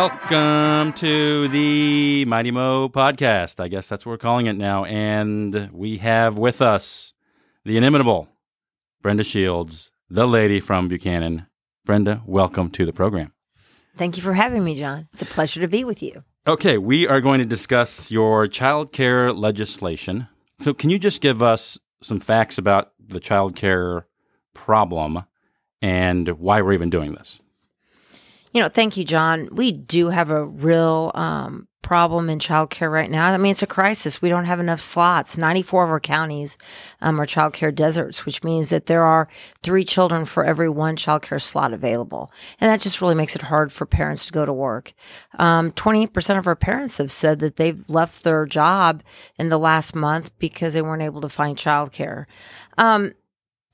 [0.00, 3.60] Welcome to the Mighty Mo podcast.
[3.60, 4.86] I guess that's what we're calling it now.
[4.86, 7.12] And we have with us
[7.66, 8.26] the inimitable
[9.02, 11.48] Brenda Shields, the lady from Buchanan.
[11.84, 13.34] Brenda, welcome to the program.
[13.98, 15.06] Thank you for having me, John.
[15.12, 16.24] It's a pleasure to be with you.
[16.46, 20.28] Okay, we are going to discuss your child care legislation.
[20.60, 24.06] So, can you just give us some facts about the child care
[24.54, 25.24] problem
[25.82, 27.38] and why we're even doing this?
[28.52, 29.48] You know, thank you, John.
[29.52, 33.32] We do have a real um, problem in childcare right now.
[33.32, 34.20] I mean, it's a crisis.
[34.20, 35.38] We don't have enough slots.
[35.38, 36.58] 94 of our counties
[37.00, 39.28] um, are childcare deserts, which means that there are
[39.62, 42.30] three children for every one childcare slot available.
[42.60, 44.92] And that just really makes it hard for parents to go to work.
[45.38, 49.02] Um, 28% of our parents have said that they've left their job
[49.38, 52.26] in the last month because they weren't able to find childcare.
[52.78, 53.14] Um,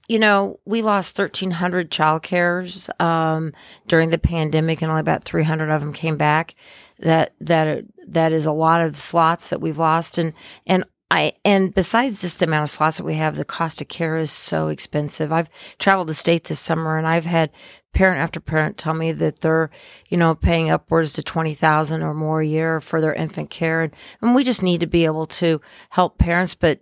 [0.09, 3.53] you know, we lost 1,300 child cares um,
[3.89, 6.55] during the pandemic, and only about 300 of them came back.
[7.01, 10.33] That that that is a lot of slots that we've lost, and
[10.67, 13.89] and I and besides just the amount of slots that we have, the cost of
[13.89, 15.33] care is so expensive.
[15.33, 17.51] I've traveled the state this summer, and I've had
[17.93, 19.71] parent after parent tell me that they're,
[20.09, 23.83] you know, paying upwards to twenty thousand or more a year for their infant care,
[23.83, 25.61] and, and we just need to be able to
[25.91, 26.81] help parents, but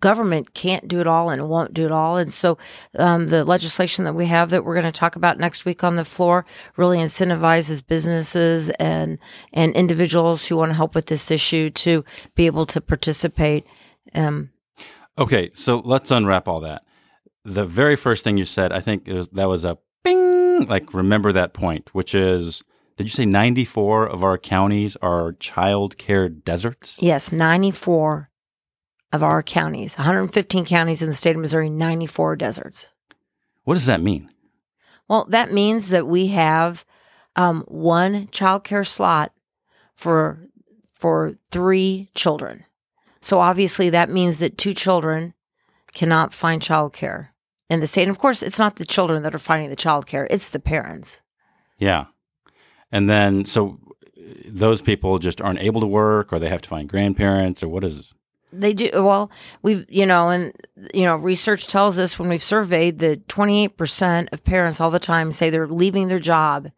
[0.00, 2.16] government can't do it all and won't do it all.
[2.16, 2.58] And so
[2.98, 5.96] um, the legislation that we have that we're going to talk about next week on
[5.96, 6.44] the floor
[6.76, 9.18] really incentivizes businesses and
[9.52, 13.66] and individuals who want to help with this issue to be able to participate.
[14.14, 14.50] Um,
[15.18, 16.84] okay, so let's unwrap all that.
[17.44, 21.32] The very first thing you said, I think was, that was a bing, like remember
[21.32, 22.62] that point, which is
[22.96, 26.96] did you say 94 of our counties are child care deserts?
[27.00, 28.30] Yes, 94
[29.14, 32.90] of our counties, 115 counties in the state of Missouri, 94 deserts.
[33.62, 34.28] What does that mean?
[35.06, 36.84] Well, that means that we have
[37.36, 39.32] um, one child care slot
[39.94, 40.40] for
[40.98, 42.64] for three children.
[43.20, 45.34] So obviously that means that two children
[45.92, 47.34] cannot find child care
[47.70, 48.02] in the state.
[48.02, 50.58] And of course, it's not the children that are finding the child care, it's the
[50.58, 51.22] parents.
[51.78, 52.06] Yeah.
[52.90, 53.78] And then so
[54.46, 57.84] those people just aren't able to work or they have to find grandparents or what
[57.84, 58.12] is
[58.60, 59.30] they do well
[59.62, 60.52] we've you know and
[60.92, 65.32] you know research tells us when we've surveyed that 28% of parents all the time
[65.32, 66.70] say they're leaving their job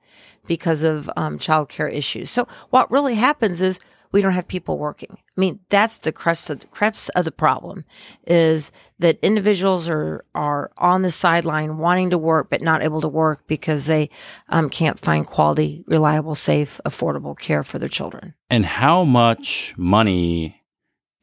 [0.47, 2.31] because of um, child care issues.
[2.31, 3.81] So what really happens is
[4.13, 5.11] we don't have people working.
[5.13, 7.85] I mean that's the crux of the crux of the problem
[8.27, 13.09] is that individuals are are on the sideline wanting to work but not able to
[13.09, 14.09] work because they
[14.49, 18.35] um, can't find quality reliable safe affordable care for their children.
[18.49, 20.63] And how much money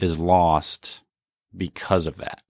[0.04, 1.02] is lost
[1.56, 2.42] because of that?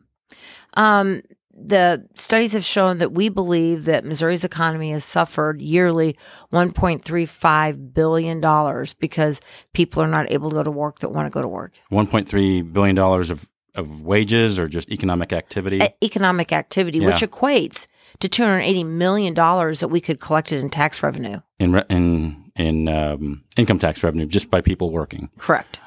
[0.76, 1.22] Um,
[1.56, 6.18] the studies have shown that we believe that Missouri's economy has suffered yearly
[6.52, 9.40] $1.35 billion because
[9.74, 11.74] people are not able to go to work that want to go to work.
[11.92, 15.82] $1.3 billion of, of wages or just economic activity?
[16.04, 17.08] economic activity, yeah.
[17.08, 17.86] which equates
[18.20, 21.40] to $280 million that we could collect it in tax revenue.
[21.60, 25.30] In, re- in, in um, income tax revenue just by people working.
[25.38, 25.80] Correct.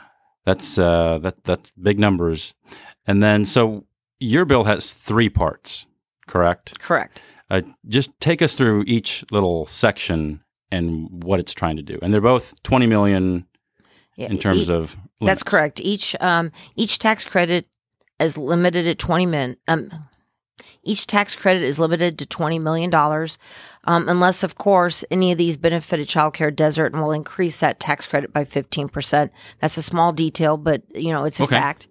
[0.47, 2.55] That's uh, that that's big numbers.
[3.07, 3.85] And then so
[4.21, 5.87] your bill has three parts,
[6.27, 6.79] correct?
[6.79, 7.21] Correct.
[7.51, 11.99] Uh, just take us through each little section and what it's trying to do.
[12.01, 13.47] And they're both twenty million
[14.17, 14.97] yeah, in terms e- of.
[15.21, 15.41] Limits.
[15.41, 15.81] That's correct.
[15.81, 17.67] Each um, each tax credit
[18.21, 19.57] is limited at twenty min.
[19.67, 19.91] Um,
[20.87, 22.95] each tax credit is limited to $20 million,
[23.85, 27.61] um, unless, of course, any of these benefit a child care desert and will increase
[27.61, 29.31] that tax credit by 15%.
[29.61, 31.57] That's a small detail, but, you know, it's a okay.
[31.57, 31.89] fact.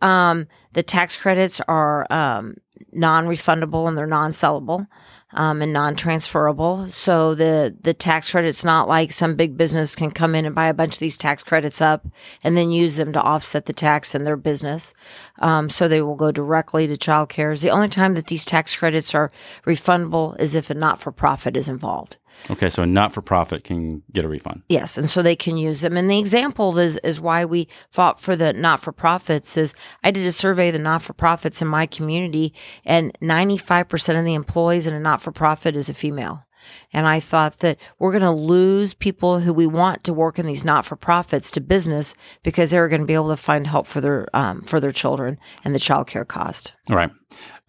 [0.00, 2.56] Um, the tax credits are um,
[2.92, 4.86] non refundable and they're non sellable
[5.34, 6.90] um, and non-transferable.
[6.90, 10.68] So the the tax credit's not like some big business can come in and buy
[10.68, 12.06] a bunch of these tax credits up
[12.44, 14.94] and then use them to offset the tax in their business.
[15.38, 17.56] Um, so they will go directly to child care.
[17.56, 19.30] The only time that these tax credits are
[19.66, 22.16] refundable is if a not-for-profit is involved.
[22.50, 24.62] Okay, so a not for profit can get a refund.
[24.68, 25.96] Yes, and so they can use them.
[25.96, 30.10] And the example is is why we fought for the not for profits is I
[30.10, 32.52] did a survey of the not for profits in my community
[32.84, 36.44] and 95% of the employees in a not for profit is a female.
[36.92, 40.46] And I thought that we're going to lose people who we want to work in
[40.46, 43.86] these not for profits to business because they're going to be able to find help
[43.86, 46.74] for their um, for their children and the child care cost.
[46.90, 47.10] All right.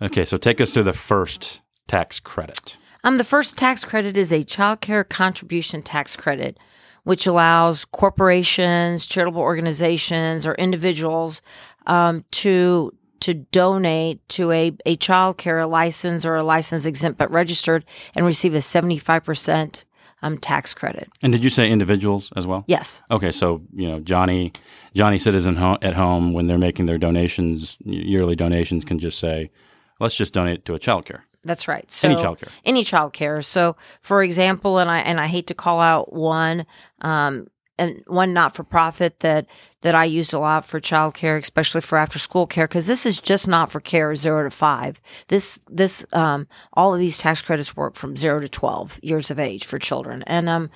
[0.01, 2.77] Okay, so take us through the first tax credit.
[3.03, 6.57] Um, the first tax credit is a child care contribution tax credit,
[7.03, 11.41] which allows corporations, charitable organizations, or individuals
[11.85, 12.91] um, to
[13.24, 17.86] to donate to a, a child care license or a license exempt but registered
[18.16, 19.86] and receive a 75%
[20.22, 21.10] um, tax credit.
[21.22, 22.64] And did you say individuals as well?
[22.68, 23.02] Yes.
[23.12, 24.54] Okay, so you know Johnny,
[24.96, 29.52] Johnny citizen ho- at home when they're making their donations, yearly donations, can just say,
[30.00, 31.92] "Let's just donate to a childcare." That's right.
[31.92, 32.48] So Any childcare.
[32.64, 33.44] Any childcare.
[33.44, 36.66] So, for example, and I and I hate to call out one,
[37.02, 37.48] um,
[37.78, 39.48] and one not for profit that
[39.81, 43.20] that I used a lot for childcare, especially for after school care, because this is
[43.20, 45.02] just not for care zero to five.
[45.28, 49.40] This this um, all of these tax credits work from zero to twelve years of
[49.40, 50.70] age for children, and um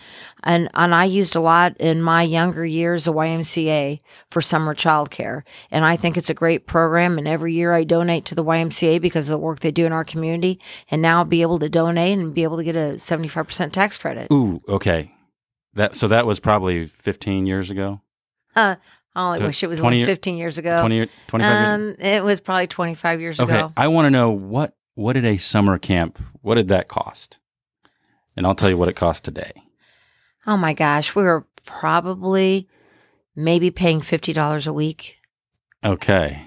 [0.44, 4.00] and and I used a lot in my younger years a YMCA
[4.30, 7.18] for summer childcare, and I think it's a great program.
[7.18, 9.94] And every year I donate to the YMCA because of the work they do in
[9.94, 10.60] our community,
[10.90, 13.48] and now I'll be able to donate and be able to get a seventy five
[13.48, 14.32] percent tax credit.
[14.32, 15.14] Ooh, okay.
[15.74, 18.02] That so that was probably 15 years ago.
[18.56, 18.76] Uh,
[19.16, 20.80] oh, I Tw- wish it was 20 only 15 years ago.
[20.80, 21.70] 20 year- 25 years.
[22.00, 23.72] um, it was probably 25 years Okay, ago.
[23.78, 26.20] I want to know what what did a summer camp?
[26.42, 27.38] What did that cost?
[28.36, 29.52] And I'll tell you what it costs today.
[30.48, 32.68] Oh my gosh, we were probably
[33.36, 35.20] maybe paying $50 a week.
[35.86, 36.42] Okay,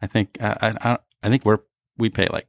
[0.00, 1.60] I think I I, I- I think we're
[1.98, 2.46] we pay like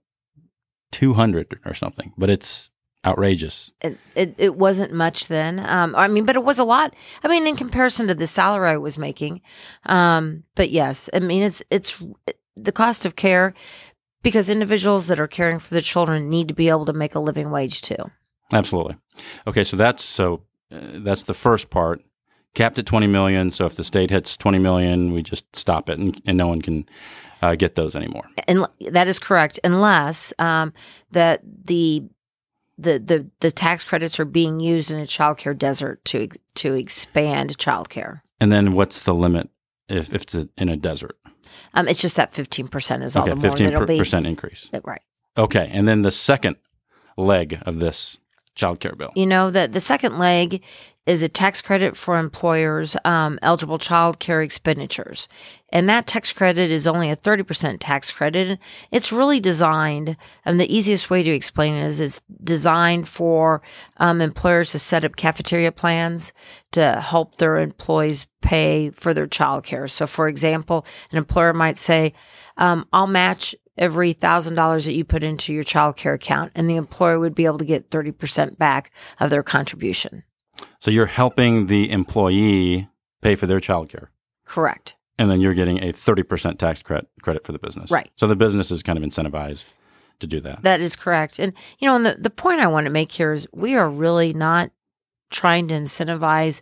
[0.92, 2.72] 200 or something, but it's
[3.06, 3.72] outrageous.
[3.82, 5.60] It, it, it wasn't much then.
[5.60, 6.96] Um, I mean, but it was a lot.
[7.24, 9.42] I mean, in comparison to the salary I was making.
[9.86, 12.02] Um, but yes, I mean, it's, it's
[12.56, 13.54] the cost of care
[14.24, 17.20] because individuals that are caring for the children need to be able to make a
[17.20, 17.98] living wage too.
[18.52, 18.96] Absolutely.
[19.48, 20.42] Okay, so that's so
[20.72, 22.02] uh, that's the first part.
[22.54, 23.52] Capped at 20 million.
[23.52, 26.62] So if the state hits 20 million, we just stop it, and, and no one
[26.62, 26.88] can
[27.42, 28.24] uh, get those anymore.
[28.48, 30.74] and that is correct unless um,
[31.12, 32.04] that the
[32.78, 36.74] the the the tax credits are being used in a child care desert to to
[36.74, 38.22] expand child care.
[38.40, 39.50] And then what's the limit
[39.88, 41.18] if, if it's in a desert?
[41.74, 44.28] Um, it's just that fifteen percent is all Okay, the more fifteen that'll be percent
[44.28, 44.70] increase.
[44.84, 45.02] right.
[45.38, 46.56] Okay, and then the second
[47.18, 48.18] leg of this
[48.56, 49.12] child care bill.
[49.16, 50.64] You know that the second leg
[51.06, 55.28] is a tax credit for employers um, eligible child care expenditures,
[55.70, 58.58] and that tax credit is only a thirty percent tax credit.
[58.92, 63.62] It's really designed, and the easiest way to explain it is it's designed for
[63.98, 66.34] um, employers to set up cafeteria plans
[66.72, 69.88] to help their employees pay for their child care.
[69.88, 72.14] So, for example, an employer might say,
[72.58, 76.70] um, "I'll match." Every thousand dollars that you put into your child care account and
[76.70, 80.24] the employer would be able to get 30% back of their contribution.
[80.80, 82.88] So you're helping the employee
[83.22, 84.12] pay for their child care.
[84.46, 84.96] Correct.
[85.18, 87.90] And then you're getting a 30% tax credit credit for the business.
[87.90, 88.10] Right.
[88.16, 89.66] So the business is kind of incentivized
[90.20, 90.62] to do that.
[90.64, 91.40] That is correct.
[91.40, 93.90] And, you know, and the, the point I want to make here is we are
[93.90, 94.72] really not
[95.32, 96.62] trying to incentivize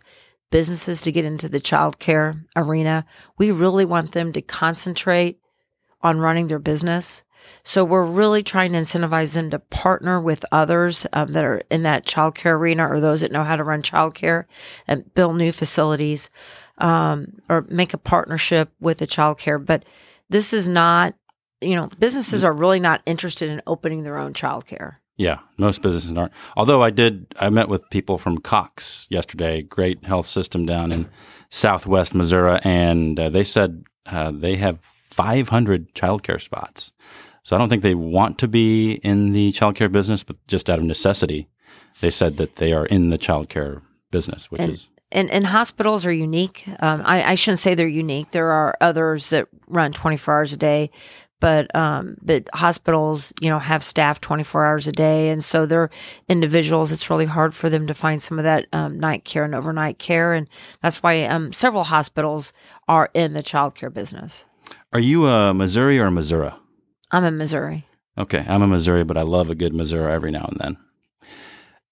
[0.50, 3.04] businesses to get into the child care arena.
[3.38, 5.38] We really want them to concentrate
[6.04, 7.24] on running their business.
[7.62, 11.82] So we're really trying to incentivize them to partner with others um, that are in
[11.82, 14.44] that childcare arena or those that know how to run childcare
[14.86, 16.30] and build new facilities
[16.78, 19.64] um, or make a partnership with a childcare.
[19.64, 19.84] But
[20.28, 21.14] this is not,
[21.60, 24.94] you know, businesses are really not interested in opening their own childcare.
[25.16, 26.32] Yeah, most businesses aren't.
[26.56, 31.08] Although I did, I met with people from Cox yesterday, great health system down in
[31.50, 34.80] Southwest Missouri, and uh, they said uh, they have
[35.14, 36.92] 500 childcare spots.
[37.44, 40.78] So I don't think they want to be in the childcare business, but just out
[40.78, 41.48] of necessity,
[42.00, 46.04] they said that they are in the childcare business, which And- is And, and hospitals
[46.06, 46.64] are unique.
[46.80, 48.32] Um, I, I shouldn't say they're unique.
[48.32, 50.90] There are others that run 24 hours a day,
[51.40, 55.90] but um, but hospitals, you know, have staff 24 hours a day, and so they're
[56.28, 56.90] individuals.
[56.90, 59.98] It's really hard for them to find some of that um, night care and overnight
[59.98, 60.48] care, and
[60.80, 62.52] that's why um, several hospitals
[62.88, 64.46] are in the childcare business.
[64.92, 66.52] Are you a Missouri or a Missouri?
[67.10, 67.86] I'm in Missouri.
[68.16, 70.76] Okay, I'm a Missouri, but I love a good Missouri every now and then.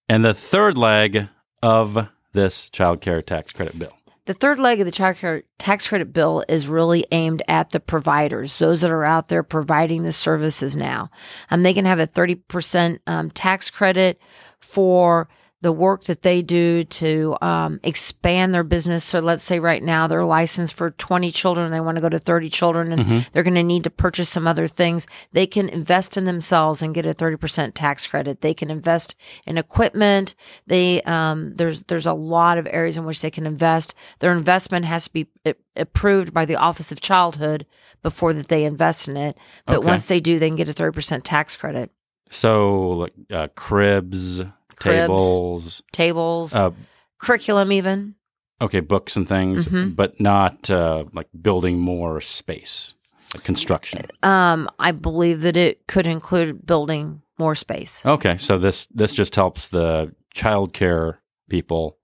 [0.08, 1.28] And the third leg
[1.62, 3.92] of this child care tax credit bill.
[4.24, 7.80] The third leg of the child care tax credit bill is really aimed at the
[7.80, 11.10] providers, those that are out there providing the services now.
[11.50, 14.20] Um, they can have a 30% um, tax credit
[14.60, 15.28] for
[15.62, 19.04] the work that they do to um, expand their business.
[19.04, 22.18] So let's say right now they're licensed for 20 children, they want to go to
[22.18, 25.06] 30 children, and they're going to need to purchase some other things.
[25.32, 28.40] They can invest in themselves and get a 30% tax credit.
[28.40, 29.16] They can invest
[29.46, 30.34] in equipment.
[30.66, 33.94] They um, there's there's a lot of areas in which they can invest.
[34.18, 35.28] Their investment has to be
[35.76, 37.66] approved by the Office of Childhood
[38.02, 39.36] before that they invest in it.
[39.66, 39.86] But Okay.
[39.86, 41.90] once they do, they can get a 30% tax credit.
[42.30, 44.40] So, like uh, cribs,
[44.82, 45.00] Cribs.
[45.06, 46.70] tables, Tables, uh,
[47.18, 48.14] curriculum, even.
[48.60, 49.94] okay, books and things, Mhm.
[49.96, 52.94] but not uh, like building more space,
[53.34, 54.02] like construction.
[54.22, 58.04] Um, I believe that it could include building more space.
[58.06, 61.96] Okay, so this this just helps the childcare people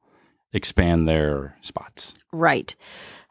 [0.52, 2.14] expand their spots.
[2.32, 2.74] Right.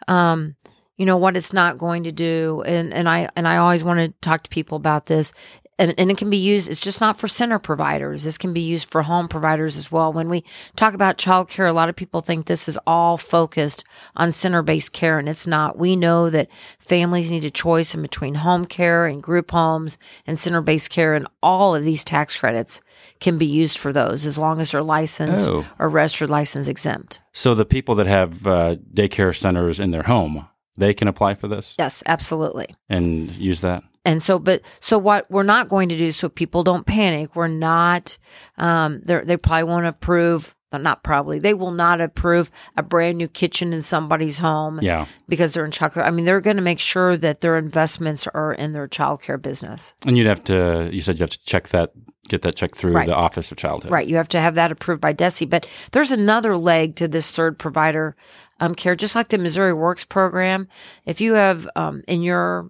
[0.07, 0.55] Um,
[0.97, 3.99] you know what it's not going to do, and and I and I always want
[3.99, 5.33] to talk to people about this.
[5.79, 8.23] And, and it can be used, it's just not for center providers.
[8.23, 10.11] This can be used for home providers as well.
[10.11, 10.43] When we
[10.75, 13.83] talk about childcare, a lot of people think this is all focused
[14.15, 15.77] on center based care, and it's not.
[15.77, 20.37] We know that families need a choice in between home care and group homes and
[20.37, 22.81] center based care, and all of these tax credits
[23.19, 25.63] can be used for those as long as they're licensed Oh.
[25.77, 27.19] or registered license exempt.
[27.33, 31.47] So the people that have uh, daycare centers in their home, they can apply for
[31.47, 32.73] this Yes, absolutely.
[32.89, 33.83] and use that.
[34.07, 37.35] And so, but so what we're not going to do, so people don't panic.
[37.35, 38.17] We're not.
[38.57, 40.55] Um, they they probably won't approve.
[40.71, 41.39] but Not probably.
[41.39, 45.05] They will not approve a brand new kitchen in somebody's home Yeah.
[45.29, 46.05] because they're in childcare.
[46.05, 49.93] I mean, they're going to make sure that their investments are in their childcare business.
[50.05, 51.91] And you'd have to, you said you have to check that,
[52.27, 53.07] get that checked through Right.
[53.07, 53.91] the Office of Childhood.
[53.91, 54.07] Right.
[54.09, 55.45] You have to have that approved by DESE.
[55.49, 58.15] But there's another leg to this third provider
[58.59, 60.67] um, care, just like the Missouri Works program.
[61.05, 62.69] If you have um, in your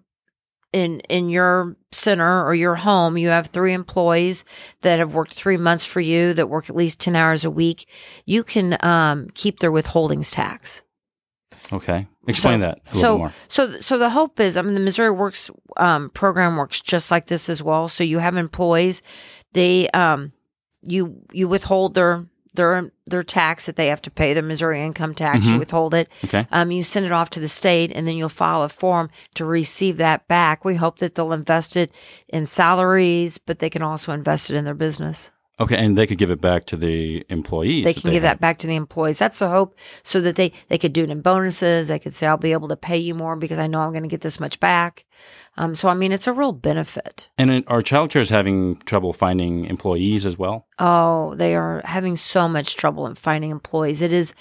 [0.73, 4.45] in in your center or your home, you have three employees
[4.81, 7.87] that have worked three months for you that work at least ten hours a week.
[8.25, 10.83] You can um, keep their withholdings tax.
[11.71, 12.07] Okay.
[12.27, 13.33] Explain So- that a little so, more.
[13.47, 17.25] So, so the hope is, I mean, the Missouri Works um, program works just like
[17.25, 17.89] this as well.
[17.89, 19.01] So you have employees,
[19.53, 20.31] they, um,
[20.83, 22.25] you you withhold their
[22.57, 25.45] their their tax that they have to pay, their Missouri income tax.
[25.45, 25.59] You Mhm.
[25.59, 26.09] withhold it.
[26.25, 26.45] Okay.
[26.51, 29.45] Um, you send it off to the state, and then you'll file a form to
[29.45, 30.65] receive that back.
[30.65, 31.93] We hope that they'll invest it
[32.27, 35.31] in salaries, but they can also invest it in their business.
[35.59, 35.75] Okay.
[35.75, 37.83] And they could give it back to the employees.
[37.83, 38.37] They can give have.
[38.37, 39.19] that back to the employees.
[39.19, 41.87] That's the hope, so that they they could do it in bonuses.
[41.87, 44.03] They could say, "I'll be able to pay you more because I know I'm going
[44.03, 45.05] to get this much back."
[45.57, 47.29] Um, so I mean, it's a real benefit.
[47.37, 50.67] And are childcares having trouble finding employees as well?
[50.77, 54.01] Oh, they are having so much trouble in finding employees.
[54.03, 54.35] It is,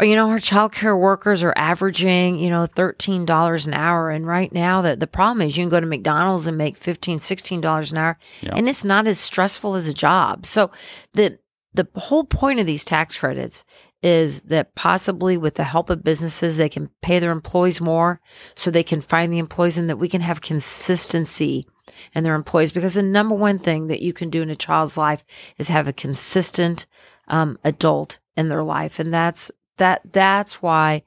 [0.00, 4.52] you know, our childcare workers are averaging, you know, thirteen dollars an hour, and right
[4.52, 7.18] now the the problem is you can go to McDonald's and make 15
[7.60, 8.54] dollars an hour, Yeah.
[8.54, 10.46] and it's not as stressful as a job.
[10.46, 10.70] So
[11.14, 11.38] the
[11.74, 13.64] the whole point of these tax credits
[14.02, 18.20] is that possibly with the help of businesses they can pay their employees more
[18.54, 21.66] so they can find the employees and that we can have consistency
[22.14, 24.96] in their employees because the number one thing that you can do in a child's
[24.96, 25.24] life
[25.58, 26.86] is have a consistent
[27.28, 31.02] um, adult in their life and that's that that's why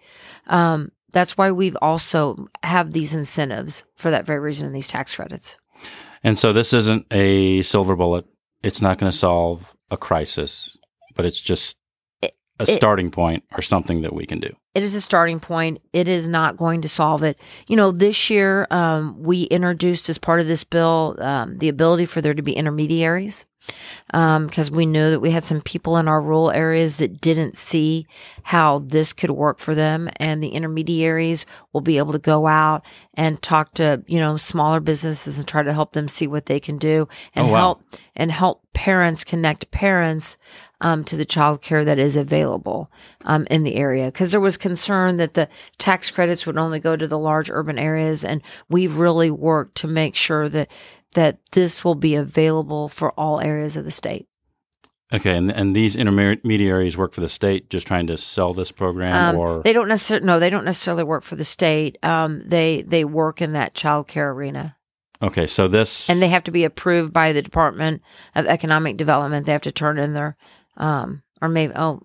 [0.48, 5.16] um, that's why we've also have these incentives for that very reason in these tax
[5.16, 5.58] credits
[6.24, 8.26] And so this isn't a silver bullet.
[8.64, 10.78] It's not going to solve a crisis,
[11.16, 11.78] but it's just
[12.62, 14.50] a it- starting point or something that we can do.
[14.76, 15.82] it is a starting point.
[15.94, 17.38] It is not going to solve it.
[17.68, 22.06] You know, this year um, we introduced as part of this bill um, the ability
[22.06, 23.46] for there to be intermediaries
[24.12, 28.08] because we knew that we had some people in our rural areas that didn't see
[28.44, 32.84] how this could work for them, and the intermediaries will be able to go out
[33.14, 36.60] and talk to you know smaller businesses and try to help them see what they
[36.60, 37.58] can do and Oh, wow.
[37.60, 37.84] help
[38.16, 40.38] and help parents connect parents
[40.82, 42.92] um, to the child care that is available
[43.24, 44.08] um, in the area.
[44.08, 45.48] Because there was concern that the
[45.78, 49.88] tax credits would only go to the large urban areas, and we've really worked to
[49.88, 50.70] make sure that
[51.14, 54.28] that this will be available for all areas of the state.
[55.14, 59.36] Okay, and and these intermediaries work for the state, just trying to sell this program,
[59.36, 61.98] Um, or they don't necessarily no, they don't necessarily work for the state.
[62.02, 64.78] Um, they they work in that child care arena.
[65.22, 68.02] okay, so this and they have to be approved by the Department
[68.36, 69.46] of Economic Development.
[69.46, 70.38] They have to turn in their,
[70.78, 72.02] um, or maybe oh,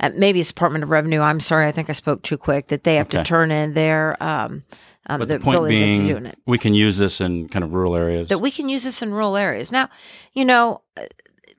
[0.00, 1.20] uh, maybe it's Department of Revenue.
[1.20, 2.68] I'm sorry, I think I spoke too quick.
[2.68, 3.18] That they have Okay.
[3.18, 4.64] to turn in their, um,
[5.06, 7.64] um but their the point ability that they're being, we can use this in kind
[7.64, 8.28] of rural areas.
[8.28, 9.70] That we can use this in rural areas.
[9.72, 9.88] Now,
[10.32, 10.82] you know.
[10.96, 11.02] uh,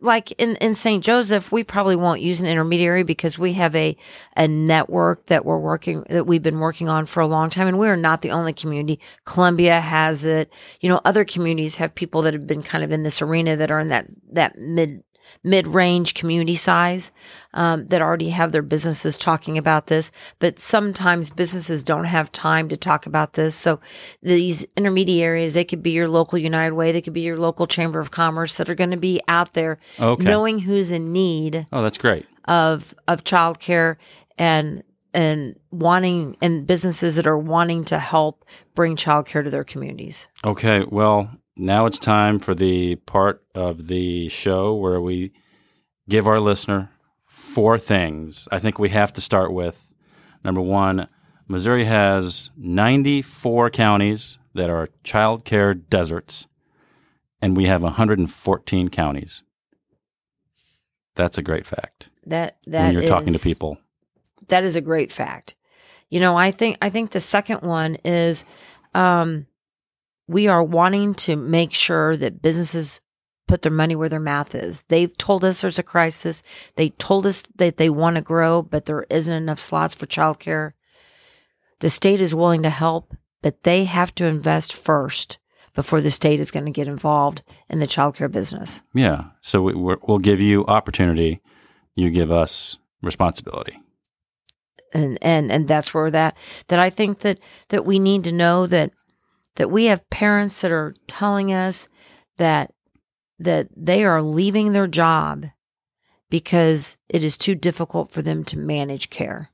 [0.01, 1.01] Like in, in St.
[1.03, 3.95] Joseph, we probably won't use an intermediary because we have a,
[4.35, 7.67] a network that we're working, that we've been working on for a long time.
[7.67, 8.99] And we are not the only community.
[9.23, 10.51] Columbia has it.
[10.81, 13.71] You know, other communities have people that have been kind of in this arena that
[13.71, 15.01] are in that, that mid,
[15.43, 17.11] mid-range community size
[17.53, 22.69] um, that already have their businesses talking about this but sometimes businesses don't have time
[22.69, 23.79] to talk about this so
[24.21, 27.99] these intermediaries they could be your local united way they could be your local chamber
[27.99, 30.23] of commerce that are going to be out there okay.
[30.23, 32.25] knowing who's in need oh, that's great.
[32.45, 33.97] of of childcare
[34.37, 38.43] and and wanting and businesses that are wanting to help
[38.75, 44.29] bring childcare to their communities Okay, well, now it's time for the part of the
[44.29, 45.31] show where we
[46.09, 46.91] give our listener
[47.25, 48.47] four things.
[48.51, 49.91] I think we have to start with
[50.43, 51.07] number one
[51.47, 56.47] Missouri has 94 counties that are child care deserts,
[57.41, 59.43] and we have 114 counties.
[61.15, 62.09] That's a great fact.
[62.25, 63.77] That that when you're talking to people.
[64.47, 65.55] that is a great fact.
[66.09, 68.45] You know, I think I think the second one is
[68.93, 69.45] um,
[70.27, 73.01] we are wanting to make sure that businesses
[73.47, 74.83] put their money where their mouth is.
[74.87, 76.41] They've told us there's a crisis.
[76.75, 80.71] They told us that they want to grow, but there isn't enough slots for childcare.
[81.79, 85.37] The state is willing to help, but they have to invest first
[85.75, 88.81] before the state is going to get involved in the childcare business.
[88.93, 89.25] Yeah.
[89.41, 91.41] So we, we'll give you opportunity.
[91.93, 93.77] You give us responsibility.
[94.93, 96.35] and and and that's where that
[96.67, 97.39] that I think that
[97.69, 98.91] that we need to know that
[99.55, 101.87] that we have parents that are telling us
[102.37, 102.71] that
[103.39, 105.45] that they are leaving their job
[106.29, 109.49] because it is too difficult for them to manage care.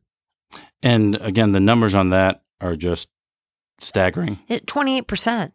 [0.84, 3.08] And again, the numbers on that are just
[3.80, 4.40] staggering.
[4.48, 5.52] It 28%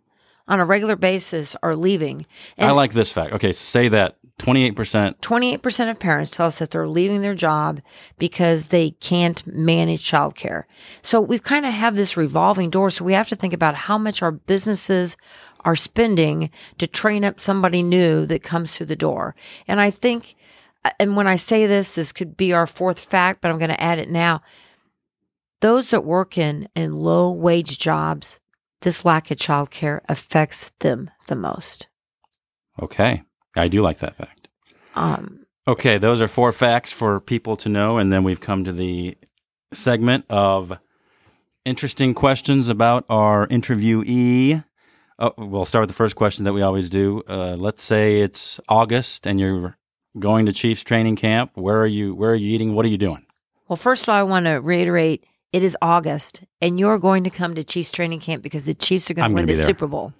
[0.48, 2.26] on a regular basis are leaving.
[2.58, 3.32] I like this fact.
[3.34, 5.16] Okay, say that 28%.
[5.20, 7.80] 28% of parents tell us that they're leaving their job
[8.18, 10.64] because they can't manage childcare.
[11.00, 12.90] So we kind of have this revolving door.
[12.90, 15.16] So we have to think about how much our businesses
[15.64, 19.34] are spending to train up somebody new that comes through the door.
[19.66, 20.34] And I think,
[20.84, 23.70] uh, and when I say this, this could be our fourth fact, but I'm going
[23.70, 24.42] to add it now.
[25.62, 28.38] Those that work in, in low wage jobs,
[28.82, 31.88] this lack of childcare affects them the most.
[32.80, 33.22] Okay.
[33.56, 34.48] I do like that fact.
[34.94, 37.98] Um, Okay, those are four facts for people to know.
[37.98, 39.16] And then we've come to the
[39.72, 40.78] segment of
[41.64, 44.64] interesting questions about our interviewee.
[45.18, 47.22] Oh, we'll start with the first question that we always do.
[47.28, 49.76] Uh, let's say it's August and you're
[50.18, 51.52] going to Chiefs training camp.
[51.54, 52.14] Where are you?
[52.14, 52.75] Where are you eating?
[52.75, 53.26] What are you doing?
[53.66, 57.30] Well, first of all, I want to reiterate it is August, and you're going to
[57.30, 59.56] come to Chiefs training camp because the Chiefs are going to win the.
[59.56, 60.12] Super Bowl.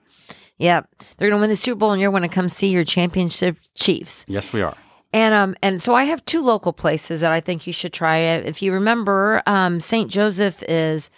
[0.59, 0.83] Yeah,
[1.16, 3.59] they're going to win the Super Bowl, and you're going to come see your championship
[3.75, 4.25] Chiefs.
[4.29, 4.77] Yes, we are.
[5.12, 8.19] And um, and so I have two local places that I think you should try.
[8.19, 10.11] If you remember, um, St.
[10.11, 11.11] Joseph is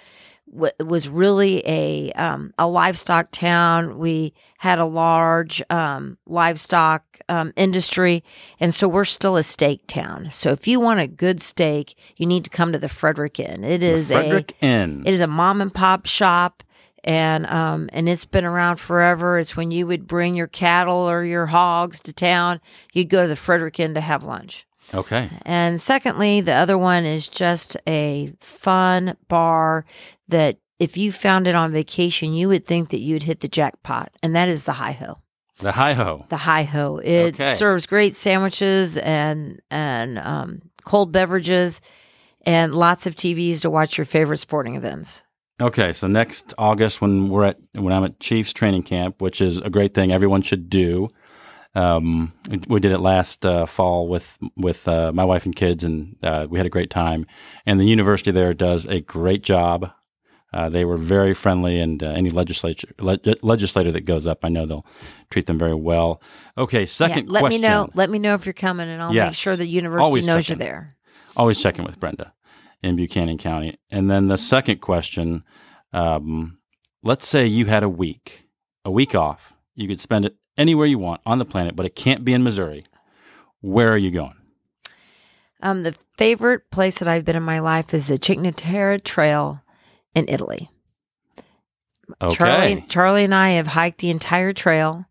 [0.52, 3.98] w- was really a um, a livestock town.
[3.98, 8.22] We had a large um, livestock um, industry,
[8.60, 10.28] and so we're still a steak town.
[10.30, 13.64] So if you want a good steak, you need to come to the Frederick Inn.
[13.64, 15.02] It is Frederick Inn.
[15.06, 16.62] it is a mom and pop shop.
[17.08, 19.38] And um and it's been around forever.
[19.38, 22.60] It's when you would bring your cattle or your hogs to town,
[22.92, 24.66] you'd go to the Frederick Inn to have lunch.
[24.92, 25.30] okay.
[25.46, 29.86] And secondly, the other one is just a fun bar
[30.28, 34.12] that if you found it on vacation, you would think that you'd hit the jackpot,
[34.22, 35.18] and that is the Hi Ho.
[35.58, 36.26] The Hi Ho.
[36.28, 36.98] The Hi Ho.
[36.98, 37.54] It Okay.
[37.54, 41.80] serves great sandwiches and and um, cold beverages,
[42.46, 45.24] and lots of TVs to watch your favorite sporting events.
[45.60, 49.58] Okay, so next August when we're at when I'm at Chiefs training camp, which is
[49.58, 51.08] a great thing everyone should do.
[51.74, 52.32] Um,
[52.68, 56.46] we did it last uh, fall with with uh, my wife and kids, and uh,
[56.48, 57.26] we had a great time.
[57.66, 59.90] And the university there does a great job.
[60.52, 64.48] Uh, they were very friendly, and uh, any legislature le- legislator that goes up, I
[64.48, 64.86] know they'll
[65.28, 66.22] treat them very well.
[66.56, 67.60] Okay, second Yeah, let question.
[67.62, 67.90] me know.
[67.94, 70.58] Let me know if you're coming, and I'll make sure the university Always knows check
[70.58, 70.96] you're there.
[71.36, 72.32] Always checking with Brenda
[72.82, 73.78] in Buchanan County.
[73.90, 75.44] And then the second question
[75.92, 76.58] um,
[77.02, 78.44] let's say you had a week,
[78.84, 79.54] a week off.
[79.74, 82.42] You could spend it anywhere you want on the planet, but it can't be in
[82.42, 82.84] Missouri.
[83.60, 84.34] Where are you going?
[85.60, 89.62] Um, the favorite place that I've been in my life is the Cinque Terre Trail
[90.14, 90.68] in Italy.
[92.22, 92.34] Okay.
[92.34, 95.04] Charlie, Charlie and I have hiked the entire trail,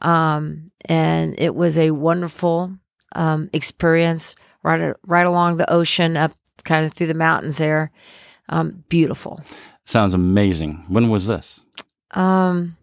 [0.00, 2.76] um, and it was a wonderful
[3.14, 4.34] um, experience.
[4.64, 6.32] Right, right along the ocean, up
[6.64, 7.90] kind of through the mountains there.
[8.48, 9.42] Um, beautiful.
[9.84, 10.84] Sounds amazing.
[10.88, 11.60] When was this?
[12.12, 12.76] Um,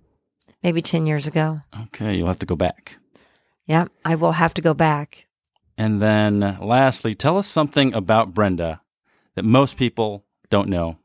[0.64, 1.60] maybe ten years ago.
[1.84, 2.98] Okay, you'll have to go back.
[3.66, 5.28] Yeah, I will have to go back.
[5.78, 8.82] And then lastly, tell us something about Brenda
[9.36, 10.98] that most people don't know.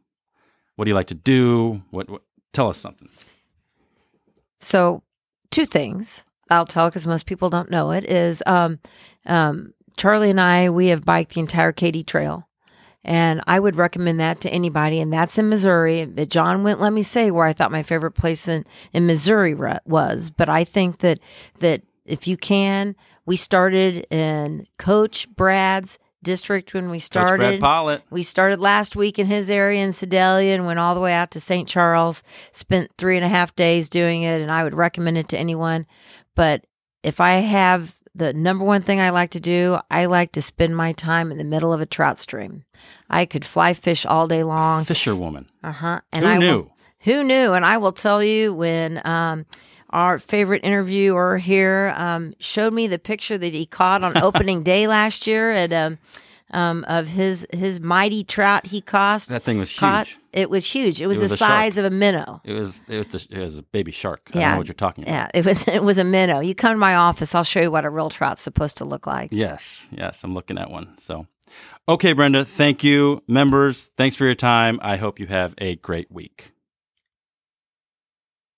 [0.76, 1.82] What do you like to do?
[1.90, 2.22] What, what
[2.52, 3.08] tell us something.
[4.60, 5.02] So,
[5.50, 8.78] two things I'll tell because most people don't know it is um,
[9.26, 12.48] um, Charlie and I, we have biked the entire Katy Trail.
[13.04, 15.00] And I would recommend that to anybody.
[15.00, 16.06] And that's in Missouri.
[16.06, 19.54] But John wouldn't let me say where I thought my favorite place in, in Missouri
[19.84, 20.30] was.
[20.30, 21.20] But I think that,
[21.60, 27.60] that if you can, we started in Coach Brad's district when we started.
[27.60, 28.02] Brad Pollitt.
[28.10, 31.30] We started last week in his area in Sedalia and went all the way out
[31.32, 31.68] to St.
[31.68, 32.24] Charles.
[32.52, 35.86] Spent three and a half days doing it, and I would recommend it to anyone.
[36.34, 36.64] But
[37.02, 40.76] if I have the number one thing I like to do, I like to spend
[40.76, 42.64] my time in the middle of a trout stream.
[43.10, 44.84] I could fly fish all day long.
[44.84, 45.50] Fisherwoman.
[45.62, 46.00] Uh huh.
[46.12, 46.56] And Who I knew?
[46.56, 47.52] Will, who knew?
[47.52, 49.46] And I will tell you when um,
[49.90, 54.86] our favorite interviewer here, um, showed me the picture that he caught on opening day
[54.86, 55.98] last year at um,
[56.54, 59.22] um, of his his mighty trout he caught.
[59.22, 60.06] That thing was caught.
[60.08, 60.18] huge.
[60.32, 61.00] It was huge.
[61.00, 61.50] It was, was the a shark.
[61.50, 62.40] size of a minnow.
[62.44, 64.30] It was it was, the, it was a baby shark.
[64.34, 64.44] I Yeah.
[64.46, 65.12] don't know what you're talking about.
[65.12, 66.40] Yeah, it was it was a minnow.
[66.40, 69.06] You come to my office, I'll show you what a real trout's supposed to look
[69.06, 69.28] like.
[69.32, 70.96] Yes, yes, I'm looking at one.
[70.98, 71.26] So,
[71.88, 73.90] okay, Brenda, thank you, members.
[73.96, 74.78] Thanks for your time.
[74.82, 76.52] I hope you have a great week.